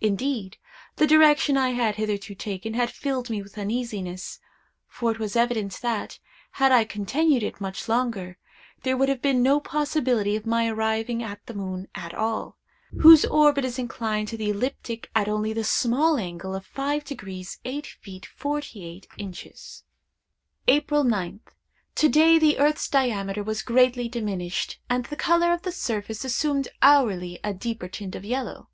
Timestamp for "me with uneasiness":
3.28-4.38